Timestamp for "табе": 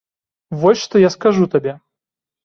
1.57-1.73